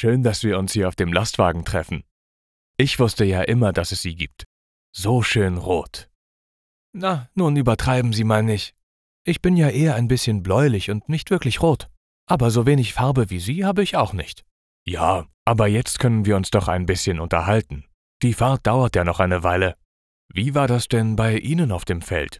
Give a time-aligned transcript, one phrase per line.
[0.00, 2.04] Schön, dass wir uns hier auf dem Lastwagen treffen.
[2.78, 4.44] Ich wusste ja immer, dass es sie gibt.
[4.96, 6.08] So schön rot.
[6.94, 8.74] Na, nun übertreiben Sie mal nicht.
[9.26, 11.90] Ich bin ja eher ein bisschen bläulich und nicht wirklich rot.
[12.24, 14.46] Aber so wenig Farbe wie Sie habe ich auch nicht.
[14.86, 17.84] Ja, aber jetzt können wir uns doch ein bisschen unterhalten.
[18.22, 19.76] Die Fahrt dauert ja noch eine Weile.
[20.32, 22.38] Wie war das denn bei Ihnen auf dem Feld?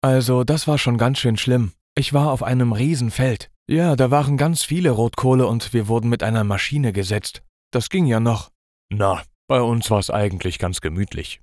[0.00, 1.70] Also, das war schon ganz schön schlimm.
[1.94, 3.48] Ich war auf einem Riesenfeld.
[3.68, 7.42] Ja, da waren ganz viele Rotkohle und wir wurden mit einer Maschine gesetzt.
[7.72, 8.50] Das ging ja noch.
[8.90, 11.40] Na, bei uns war es eigentlich ganz gemütlich.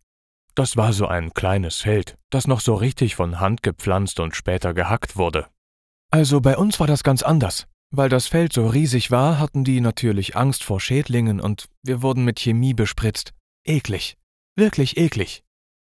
[0.56, 4.74] Das war so ein kleines Feld, das noch so richtig von Hand gepflanzt und später
[4.74, 5.48] gehackt wurde.
[6.12, 7.68] Also bei uns war das ganz anders.
[7.92, 12.24] Weil das Feld so riesig war, hatten die natürlich Angst vor Schädlingen und wir wurden
[12.24, 13.34] mit Chemie bespritzt.
[13.66, 14.18] Eklig.
[14.56, 15.44] Wirklich eklig.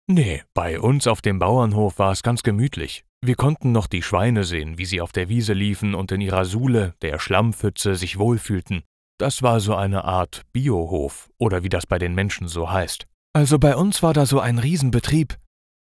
[0.08, 3.06] Nee, bei uns auf dem Bauernhof war es ganz gemütlich.
[3.22, 6.46] Wir konnten noch die Schweine sehen, wie sie auf der Wiese liefen und in ihrer
[6.46, 8.84] Suhle, der Schlammpfütze, sich wohlfühlten.
[9.18, 13.08] Das war so eine Art Biohof oder wie das bei den Menschen so heißt.
[13.34, 15.38] Also bei uns war da so ein Riesenbetrieb.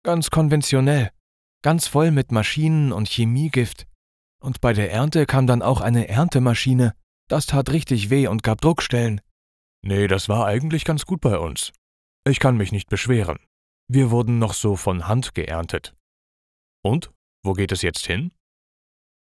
[0.04, 1.10] Ganz konventionell.
[1.64, 3.88] Ganz voll mit Maschinen und Chemiegift.
[4.40, 6.94] Und bei der Ernte kam dann auch eine Erntemaschine.
[7.28, 9.22] Das tat richtig weh und gab Druckstellen.
[9.84, 11.72] Nee, das war eigentlich ganz gut bei uns.
[12.28, 13.40] Ich kann mich nicht beschweren.
[13.94, 15.94] Wir wurden noch so von Hand geerntet.
[16.82, 17.12] Und?
[17.44, 18.32] Wo geht es jetzt hin?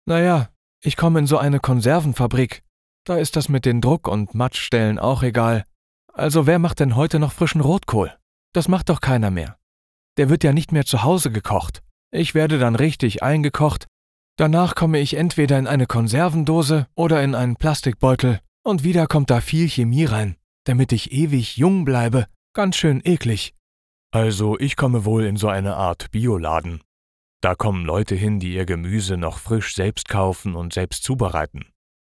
[0.05, 0.47] Naja,
[0.81, 2.63] ich komme in so eine Konservenfabrik.
[3.03, 5.65] Da ist das mit den Druck- und Matschstellen auch egal.
[6.13, 8.17] Also wer macht denn heute noch frischen Rotkohl?
[8.53, 9.57] Das macht doch keiner mehr.
[10.15, 11.83] Der wird ja nicht mehr zu Hause gekocht.
[12.09, 13.87] Ich werde dann richtig eingekocht.
[14.37, 18.39] Danach komme ich entweder in eine Konservendose oder in einen Plastikbeutel.
[18.63, 22.27] Und wieder kommt da viel Chemie rein, damit ich ewig jung bleibe.
[22.53, 23.53] Ganz schön eklig.
[24.13, 26.81] Also ich komme wohl in so eine Art Bioladen.
[27.41, 31.71] Da kommen Leute hin, die ihr Gemüse noch frisch selbst kaufen und selbst zubereiten.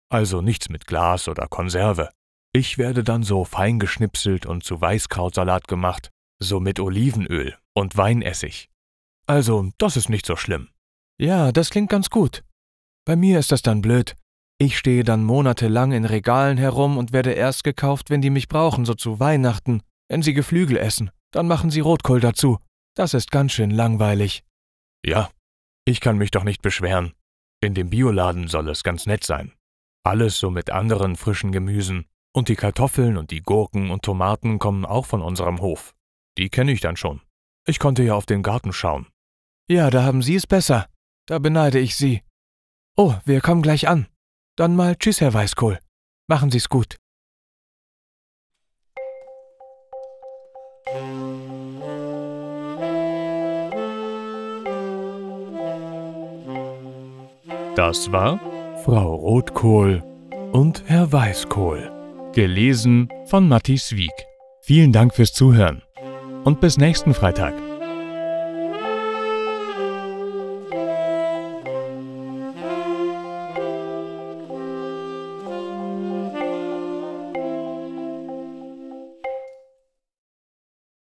[0.10, 2.10] Also nichts mit Glas oder Konserve.
[2.52, 6.10] Ich werde dann so fein geschnipselt und zu Weißkrautsalat gemacht,
[6.42, 8.70] so mit Olivenöl und Weinessig.
[9.28, 10.70] Also, das ist nicht so schlimm.
[11.20, 12.44] Ja, das klingt ganz gut.
[13.06, 14.16] Bei mir ist das dann blöd.
[14.58, 18.86] Ich stehe dann monatelang in Regalen herum und werde erst gekauft, wenn die mich brauchen,
[18.86, 19.84] so zu Weihnachten.
[20.08, 22.60] Wenn sie Geflügel essen, dann machen sie Rotkohl dazu.
[22.96, 24.44] Das ist ganz schön langweilig.
[25.06, 25.30] Ja,
[25.86, 27.14] ich kann mich doch nicht beschweren.
[27.62, 29.54] In dem Bioladen soll es ganz nett sein.
[30.04, 32.06] Alles so mit anderen frischen Gemüsen.
[32.32, 35.96] Und die Kartoffeln und die Gurken und Tomaten kommen auch von unserem Hof.
[36.38, 37.22] Die kenne ich dann schon.
[37.66, 39.08] Ich konnte ja auf den Garten schauen.
[39.68, 40.88] Ja, da haben Sie es besser.
[41.26, 42.22] Da beneide ich Sie.
[42.96, 44.08] Oh, wir kommen gleich an.
[44.56, 45.80] Dann mal Tschüss, Herr Weißkohl.
[46.28, 46.99] Machen Sie's gut.
[57.80, 58.42] Das war
[58.84, 60.04] Frau Rotkohl
[60.52, 61.90] und Herr Weißkohl.
[62.34, 64.12] Gelesen von Matti Wieg.
[64.62, 65.82] Vielen Dank fürs Zuhören
[66.44, 67.54] und bis nächsten Freitag.